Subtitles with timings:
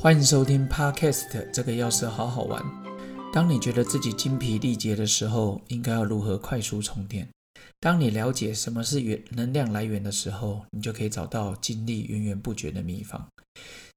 [0.00, 2.62] 欢迎收听 Podcast，这个钥匙好好玩。
[3.32, 7.28] 当你觉得自己精疲力竭的时候，应该要如何快速充电？
[7.80, 13.28] 当你了解什么是源能量来源的时候，你就可以找到精力源源不绝的秘方。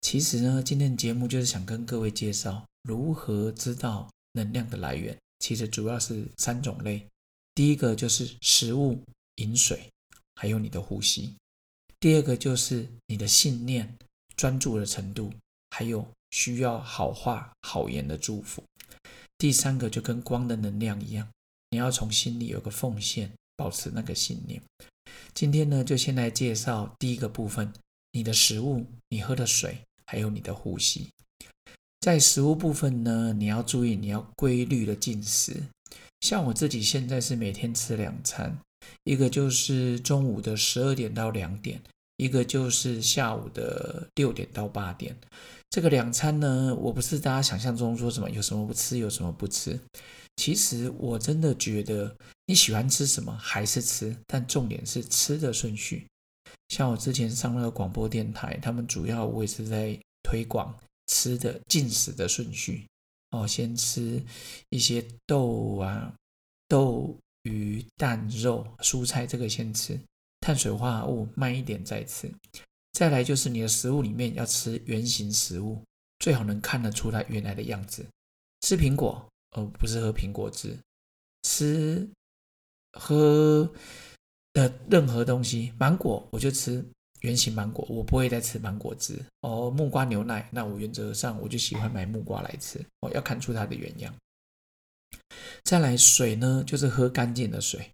[0.02, 5.16] 其实呢，今天的节目就是想跟各位介绍如何知道能量的来源。
[5.38, 7.06] 其实主要是三种类，
[7.54, 9.00] 第一个就是食物、
[9.36, 9.80] 饮水，
[10.34, 11.36] 还有你的呼吸；
[12.00, 13.96] 第二个就是你的信念、
[14.36, 15.32] 专注的程度。
[15.72, 18.64] 还有需要好话好言的祝福。
[19.38, 21.28] 第三个就跟光的能量一样，
[21.72, 24.62] 你要从心里有个奉献，保持那个信念。
[25.34, 27.74] 今天呢，就先来介绍第一个部分：
[28.12, 31.08] 你的食物、你喝的水，还有你的呼吸。
[32.02, 35.64] 在食物部分呢，你要注意，你要规律的进食。
[36.20, 38.56] 像我自己现在是每天吃两餐，
[39.06, 41.82] 一个就是中午的十二点到两点，
[42.18, 45.16] 一个就是下午的六点到八点。
[45.72, 49.80] 这个两餐呢，我不是大家想象中说什么有什么不吃，有什么不吃。
[50.36, 52.14] 其实我真的觉得
[52.46, 56.06] 你喜欢吃什么还是吃，但重点是吃的顺序。
[56.68, 60.78] 像我之前上那个广播电台，他们主要我也是在推广
[61.08, 62.86] 吃的进食的顺序。
[63.30, 64.22] 哦，先吃
[64.72, 66.14] 一些豆啊、
[66.68, 69.98] 豆、鱼、蛋、肉、蔬菜，这个先吃，
[70.42, 72.30] 碳水化合物慢一点再吃。
[73.02, 75.84] 再来就是你的食物里面要吃圆形食物，
[76.20, 78.06] 最好能看得出它原来的样子。
[78.60, 80.78] 吃苹果，呃，不是喝苹果汁。
[81.42, 82.08] 吃
[82.94, 83.68] 喝
[84.54, 86.86] 的任何东西，芒果我就吃
[87.22, 89.20] 圆形芒果，我不会再吃芒果汁。
[89.40, 92.80] 哦，木瓜牛奶，那我原则上我就喜欢买木瓜来吃。
[93.00, 94.14] 哦，要看出它的原样。
[95.64, 97.90] 再来水呢，就是喝干净的水。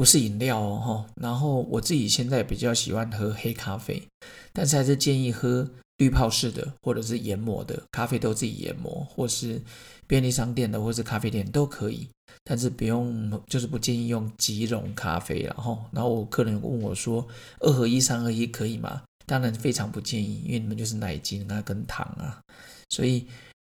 [0.00, 1.06] 不是饮料哦，哈。
[1.20, 4.02] 然后我自己现在比较喜欢喝黑咖啡，
[4.50, 9.60] 但是还是建议喝滤泡式的或者是研磨的咖啡豆自己研磨，或是
[10.06, 12.08] 便利商店的或是咖啡店都可以，
[12.42, 19.02] 但是不用就是不建议用即溶咖啡然后，然后我客人问我说二合一、三合一可以吗？
[19.26, 22.40] 当然非常不建议，因为你们就是奶精啊跟糖啊，
[22.88, 23.26] 所以。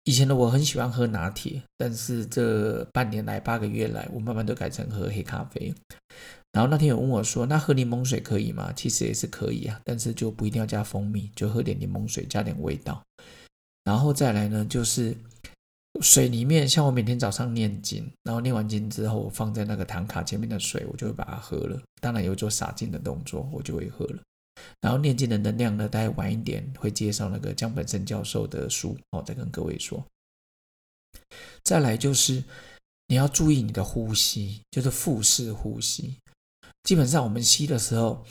[0.07, 5.75] 以前的我很喜欢喝拿铁，但是这半年来、八个月来，我慢慢都改成喝黑咖啡。
[6.53, 13.03] 然后那天有问我说：“那喝柠檬水可以吗？”其实也是可以啊，但是就不一定要加蜂蜜，就喝点柠檬水，加点味道。
[13.83, 15.13] 然后再来呢，就是
[16.01, 21.83] 水里面，像我每天早上念经，然后念完经之后，我放在那个唐卡前面的水，我就会把它喝了。
[22.01, 24.23] 当然有做洒净的动作，我就会喝了。
[24.81, 30.05] 然后念经的能量呢，大概晚一点会介绍那个江本胜教授的书哦，再跟各位说。
[31.63, 32.43] 再来就是
[33.09, 36.17] 你要注意你的呼吸，就是腹式呼吸。
[36.85, 38.25] 基本上我们吸的时候，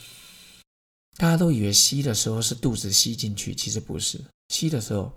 [1.17, 4.23] 大家都以为吸的时候是肚子吸进去，其实不是。
[4.49, 5.13] 吸的时候，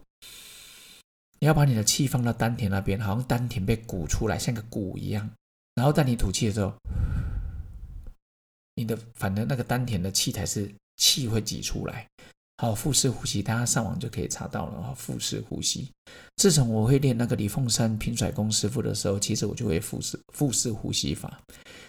[1.39, 5.31] 你要把你的气放到丹田那边，好像丹田被鼓出来，像个鼓一样。
[5.75, 6.75] 然后在你吐气的时候，
[8.75, 10.75] 你的反正那个丹田的气才是。
[10.99, 12.07] 气会挤出来，
[12.59, 14.95] 好腹式呼吸，大家上网就可以查到了。
[14.97, 15.89] 腹式呼吸，
[16.37, 21.41] 自从我会练那个李凤山平甩功师傅的时候，其实我就会腹式腹式呼吸法。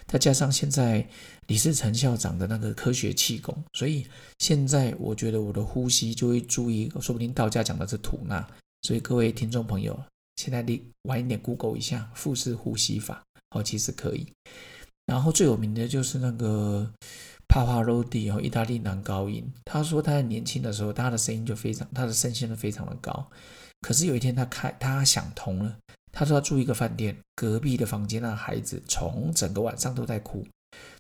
[0.08, 1.08] 再加上现在
[1.48, 4.06] 李世成校长的那个科学气功，所以
[4.38, 8.48] 现在我觉得我的呼吸就会注意，说不定道家讲的是吐纳。
[8.84, 10.00] 所以各位听众朋友，
[10.38, 14.28] 现在你晚一点 Google 一下腹式呼吸法，哦，其实可以。
[15.08, 16.92] 然后最有名的就是那个。
[17.50, 19.52] 帕帕罗蒂哦，意大利男高音。
[19.66, 23.28] 他说他在年轻的时候，他的声音就非常，他的声线都非常的高。
[23.82, 25.76] 可是有一天他开，他想通了。
[26.12, 30.46] 他说他住一个饭店，隔壁的房间那孩子从整个晚上都在哭。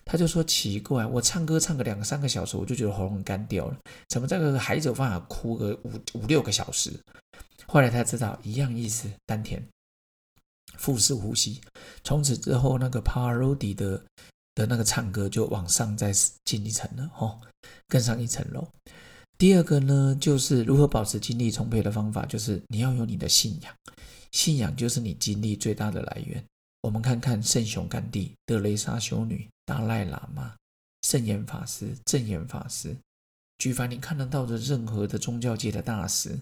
[0.04, 3.78] 他就说奇怪，我唱歌唱个两三个小时，我就觉得喉咙干掉了，
[4.08, 6.92] 怎么这个孩子有办法哭个五五六个小时？
[7.68, 9.64] 后来他知道一样意思，丹田
[10.78, 11.62] 腹式呼吸。
[12.04, 14.04] 从此之后，那个帕帕罗蒂的。
[14.55, 16.11] 的那个唱歌就往上再
[16.46, 17.40] 进一层了哦，
[17.87, 18.67] 更上一层楼。
[19.37, 23.73] 第二个呢，就是如何保持精力充沛的方法，就是你要有你的信仰，
[24.31, 26.43] 信仰就是你精力最大的来源。
[26.81, 30.55] 我们看看圣雄甘地、德雷莎修女、达赖喇嘛、
[31.03, 32.96] 圣严法师、正严法师，
[33.59, 36.37] 举凡你看得到的任何的宗教界的大师，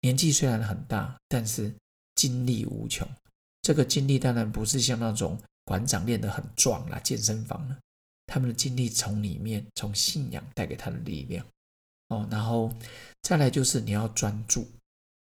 [0.00, 1.72] 年纪虽然很大，但是
[2.16, 3.08] 精力无穷。
[3.62, 5.38] 这个精力当然不是像那种。
[5.64, 7.76] 馆长练得很壮啦，健身房呢，
[8.26, 11.44] 他们的精力从里面，从信仰带给他的力量
[12.08, 12.26] 哦。
[12.30, 12.72] 然后
[13.22, 14.66] 再来就是你要专注，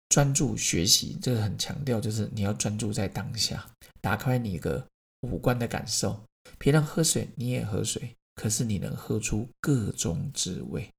[0.09, 3.69] 专注学习，这个很强调，就是你要专注在当下，
[3.99, 4.85] 打开你个
[5.21, 6.21] 五官的感受。
[6.57, 10.89] 别人喝水你也喝水，可是你能喝出各种滋味；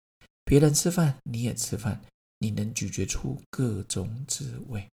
[0.44, 2.00] 别人吃饭你也吃饭，
[2.38, 4.88] 你能咀嚼出各种滋味。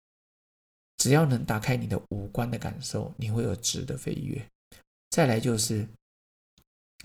[0.98, 4.44] 只要能打开你的五官的感受，你会有质的飞跃。
[5.10, 5.88] 再来就是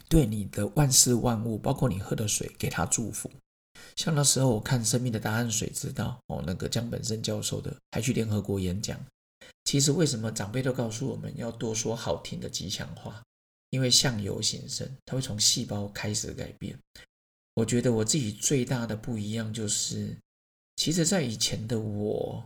[0.10, 3.32] 对你的万事万物，包括你喝的水，给他祝福。
[3.96, 9.00] 像那时候我看《生命的答案》水，知道哦，那个江本胜教授的，还去联合国演讲。
[9.66, 13.24] 其实为什么长辈都告诉我们要多说好听的吉祥话？
[13.70, 16.78] 因为相由心生，它会从细胞开始改变。
[17.56, 20.16] 我觉得我自己最大的不一样就是，
[20.76, 22.44] 其实，在以前的我，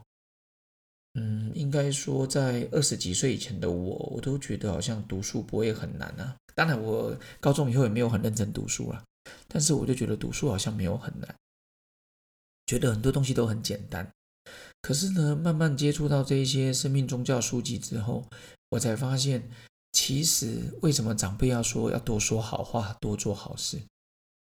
[1.17, 6.35] 嗯，应该说在二十几岁以前的我，我都觉得好像读书不会很难啊。
[6.53, 9.03] 当然，我高中以后也没有很认真读书了。
[9.47, 11.35] 但是我就觉得读书好像没有很难，
[12.67, 14.07] 觉得很多东西都很简单。
[14.81, 18.23] 可是呢，慢慢接触到这一些生命宗教书籍之后，
[18.69, 19.49] 我才发现，
[19.93, 23.81] 其实为什么长辈要说要多说好话，多做好事？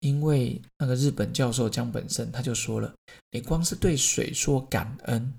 [0.01, 2.93] 因为那个日本教授江本胜他就说了，
[3.31, 5.33] 你光是对水说感恩，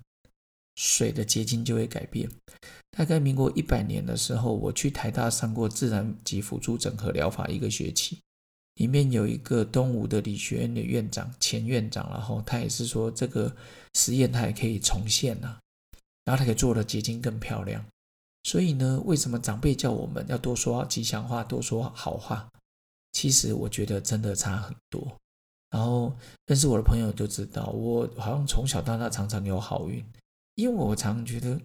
[0.79, 2.29] 水的结晶就会改变。
[2.91, 8.17] 大概民国一百年的时候，我去台大上过自然及辅助整合疗法一个学期。
[8.75, 13.53] 里面有一个东吴的理学院的院长，前院长，然后他也是说这个
[13.95, 15.57] 实验他也可以重现呐，
[16.23, 17.83] 然后他可以做的结晶更漂亮。
[18.43, 22.49] 所以呢，为什么长辈叫我们要多说吉祥话，多说好话？
[23.11, 25.05] 其实我觉得真的差很多。
[25.71, 26.15] 然后
[26.47, 30.01] 认识我的朋友都知道，我好像从小到大常常有好运，
[30.59, 31.59] 因为我常常觉得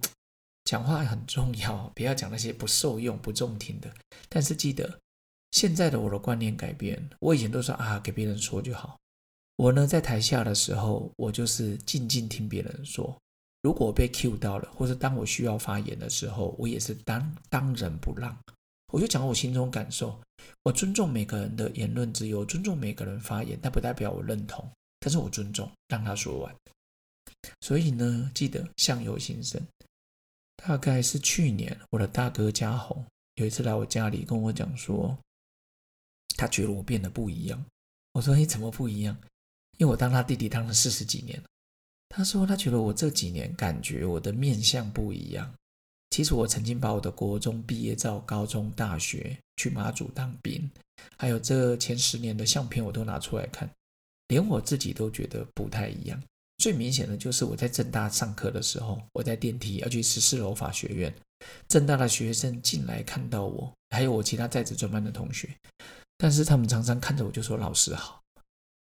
[0.64, 3.92] 讲话很重要，不要讲那些不受用、不中听的。
[4.28, 4.98] 但是记得。
[5.50, 8.98] 现在的我的观念改变，我以前都说啊，给别人说就好。
[9.54, 13.16] 我呢，在台下的时候，我就是静静听别人说。
[13.62, 18.36] 如果被 Q 到了，或者当我需要发言的时候，我也是当当仁不让。
[18.92, 20.20] 我就讲我心中感受，
[20.64, 24.68] 我尊重每个人的言论自由，尊重每个人发言，但不代表我认同。
[24.98, 26.52] 但是我尊重，让他说完。
[27.60, 29.60] 所以呢，记得相由心生。
[30.56, 33.04] 大概是去年，我的大哥嘉宏
[33.34, 35.16] 有一次来我家里跟我讲说。
[36.36, 37.64] 他觉得我变得不一样。
[38.12, 39.16] 我说：“你怎么不一样？”
[39.78, 41.40] 因为我当他弟弟当了四十几年。
[42.08, 45.54] 他说：“他觉得我这几年感觉我的面相不一样。
[46.10, 50.68] 其实我曾经把我的国中毕业照、高中、大学去马祖当兵，
[51.16, 53.70] 还有这前十年的相片我都拿出来看，
[54.26, 56.20] 连我自己都觉得不太一样。
[56.64, 61.14] 最明显的就是我在正大上课的时候，我在电梯要去十四楼法学院，
[61.68, 65.54] 正大的学生进来看到我，还有我其他在职专班的同学。”
[66.16, 68.22] 但是他们常常看着我就说老师好，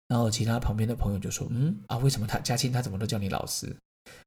[0.08, 3.74] 然后其他旁边的朋友就说嗯啊为什么他嘉庆他怎么都叫你老师？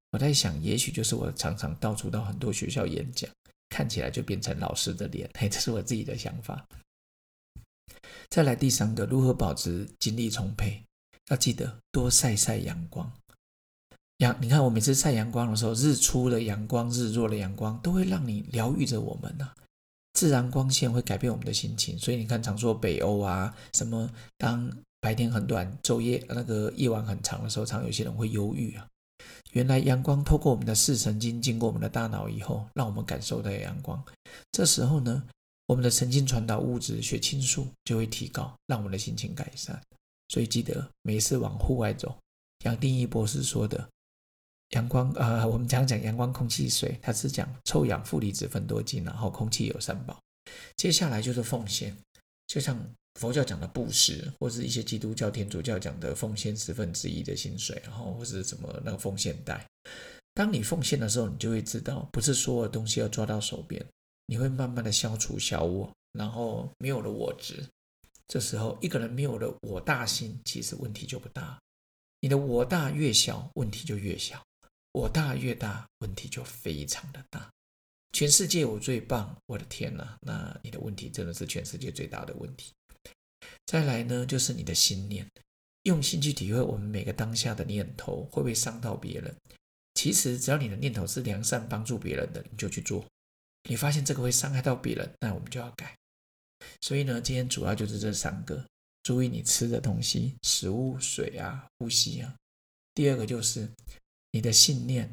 [0.09, 3.29] 我在想也许就是我常常到处到很多学校演讲，
[3.69, 6.65] 看起来就变成老师的脸，嘿这是我自己的想法。
[8.31, 10.83] 再来第三个，如何保持精力充沛？
[11.29, 13.13] 要记得多晒晒阳光。
[14.19, 19.51] 阳你看我每次晒阳光的时候，日出的阳光、日落的阳光都会让你疗愈着我们呐。
[20.13, 24.71] 自然光线会改变我们的心情，所以你看，常说北欧啊，什么当
[25.01, 28.87] 白天很短，昼夜那个夜晚很长的时候，常有些人会忧郁啊。
[29.51, 34.01] 原来阳光透过我们的视神经，经过我们的大脑以后，让我们感受到阳光。
[34.53, 35.21] 这时候呢，
[35.67, 39.77] 我们的神经传导物质血清素就会提高，让我们的心情改善。
[40.29, 42.17] 所以记得每次往户外走，
[42.63, 43.85] 像定义博士说的。
[44.69, 50.19] 阳光，呃，我们讲讲阳光、空气、水，它是讲臭氧、负离子分多金，然后空气有三宝。
[50.75, 51.95] 接下来就是奉献，
[52.47, 52.77] 就像
[53.19, 59.65] 佛教讲的布施，或是一些基督教、天主教讲的奉献十分之一的薪水，然后或是什么那个奉献袋。
[60.33, 63.83] 当你奉献的时候，你就会知道，不是所有东西要抓到手边，
[64.25, 67.63] 你会慢慢的消除小我，然后没有了我执。
[68.27, 71.57] 这时候，一个人没有了我大心，其实问题就不大。
[72.19, 74.43] 你的我大越小，问题就越小。
[74.95, 77.51] 我大越大，问题就非常的大。
[78.13, 80.17] 全世界我最棒，我的天哪！
[80.21, 82.71] 那你的问题真的是全世界最大的问题。
[83.65, 85.29] 再来呢，就是你的心念，
[85.83, 89.35] 用心去体会我们每个当下的念头会不会伤到别人。
[89.95, 93.05] 其实只要你的念头是良善，帮助别人的，你就去做。
[93.69, 95.93] 你发现这个会伤害到别人，那我们就要改。
[96.79, 98.65] 所以呢，今天主要就是这三个：
[99.03, 102.33] 注意你吃的东西、食物、水啊、呼吸啊。
[102.93, 103.69] 第二个就是。
[104.35, 105.09] 你的信念，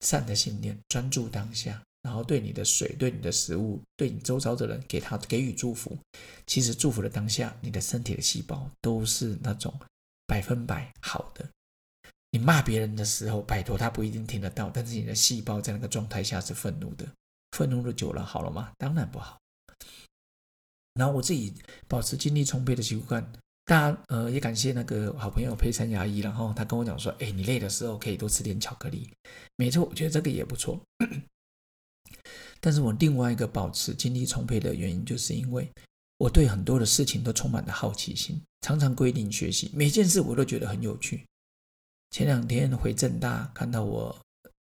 [0.00, 5.94] 善的信念，专注当下，然后对你的水，对你的食物，对你周遭的人，给他给予祝福。
[6.46, 9.78] 其实祝福的当下，你的身体的细胞都是那种
[10.26, 11.46] 百分百好的。
[12.30, 17.06] 你骂别人的时候，拜托他不一定听得到，但是你的细胞在那个状态下是愤怒的，
[17.50, 18.72] 愤怒的久了好了吗？
[18.78, 19.38] 当然不好。
[20.94, 21.52] 然后我自己
[21.86, 23.30] 保持精力充沛的习惯，
[23.66, 29.10] 大家呃也感谢那个好朋友佩珊牙医，然后他跟我讲说，哎，你累的时候可以多吃点巧克力。
[29.56, 30.78] 没错，我觉得这个也不错。
[32.60, 35.70] 但是我另外一个保持精力充沛的原因，就是因为
[36.18, 41.24] 我对很多的事情都充满了好奇心，常常规定学习，每件事我都觉得很有趣。
[42.10, 44.14] 前两天回正大，看到我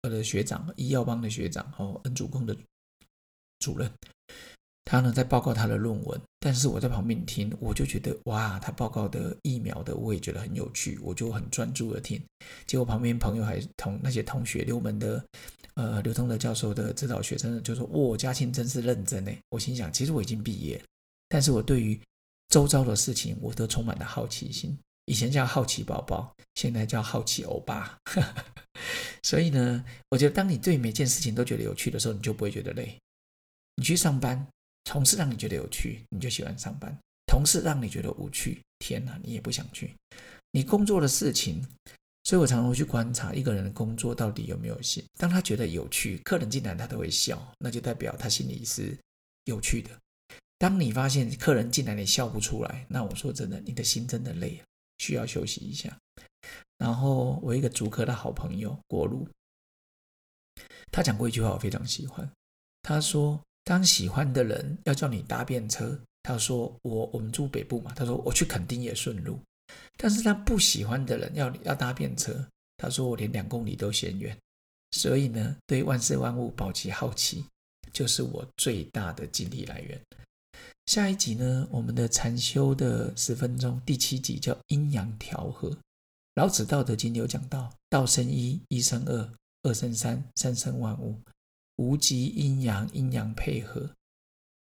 [0.03, 2.55] 我的学长医药帮的学长哦，恩主公的
[3.59, 3.91] 主任。
[4.85, 12.19] 他呢在报告他的论文，但是我在旁边听，我就觉得哇，他报告的疫苗的我也觉得很有趣，我就很专注的听。
[12.65, 15.23] 结果旁边朋友还同那些同学留门的，
[15.75, 20.81] 呃，刘通的教授的指导学生就说：“哇，嘉庆真是认真呢。”我心想，其实我已经毕业，
[21.27, 21.99] 但是我对于
[22.47, 24.75] 周遭的事情我都充满了好奇心。
[25.05, 27.95] 以前叫好奇宝宝，现在叫好奇欧巴。
[29.21, 32.97] 所以呢，我觉得当你对每件事情都觉得有趣的时候，你就不会觉得累。
[33.75, 34.47] 你去上班。
[34.89, 36.91] 同事让你觉得有趣，你就喜欢上班；
[37.27, 39.93] 同事让你觉得无趣，天哪，你也不想去。
[40.49, 41.63] 你工作的事情，
[42.23, 45.05] 所以我常常会去观察一个人的工作到底有没有心。
[45.19, 48.97] 当他觉得有趣，客人进来他都会笑，那就代表他心里是
[49.45, 49.91] 有趣的。
[50.57, 54.63] 当你发现客人进来你笑不出来，那我说真的，你的心真的累了，
[54.97, 55.95] 需要休息一下。
[56.79, 59.29] 然后我一个主科的好朋友国路，
[60.91, 62.27] 他讲过一句话，我非常喜欢。
[62.81, 63.39] 他说。
[63.69, 69.39] 当喜欢的人要叫你搭便车，他说我我们住北部嘛，他说我去垦丁也顺路。
[69.95, 72.43] 但是他不喜欢的人要要搭便车，
[72.77, 74.35] 他说我连两公里都嫌远。
[74.89, 77.45] 所以呢，对万事万物保持好奇，
[77.93, 80.01] 就是我最大的精力来源。
[80.87, 85.77] 下一集呢，我们的禅修的十分钟，第七集叫阴阳调和。
[86.33, 91.15] 老子《道德经》有讲到：道生一，一生二，二生三，三生万物。
[91.79, 93.89] 无极阴阳，阴阳配合。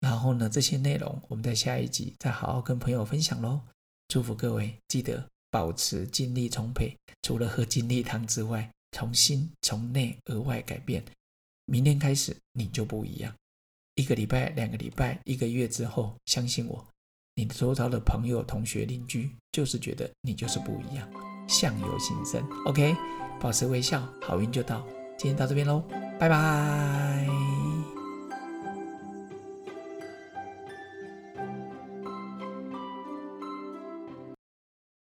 [0.02, 3.62] 然后呢，这些内容我们在下一集再好好跟朋友分享喽。
[4.10, 6.94] 祝福各位，记得保持精力充沛。
[7.22, 11.02] 除了喝精力汤之外，从心从内而外改变。
[11.66, 13.34] 明天开始，你就不一样。
[13.96, 16.86] 一个礼拜、两个礼拜、一个月之后，相信我，
[17.36, 21.10] 你周遭的朋友、同学、邻居，就是觉得你就是不一样。
[21.48, 22.94] 相由心生，OK，
[23.40, 24.86] 保持微笑，好运就到。
[25.18, 25.84] 今天到这边喽
[26.20, 27.55] 拜拜。